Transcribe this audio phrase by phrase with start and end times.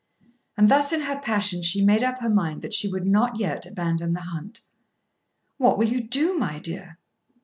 [0.57, 3.67] And thus in her passion she made up her mind that she would not yet
[3.67, 4.61] abandon the hunt.
[5.57, 6.97] "What will you do, my dear?"